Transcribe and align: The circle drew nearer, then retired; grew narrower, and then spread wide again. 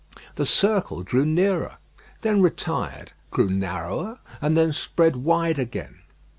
The 0.33 0.47
circle 0.47 1.03
drew 1.03 1.27
nearer, 1.27 1.75
then 2.21 2.41
retired; 2.41 3.11
grew 3.29 3.49
narrower, 3.51 4.17
and 4.41 4.57
then 4.57 4.73
spread 4.73 5.17
wide 5.17 5.59
again. 5.59 5.99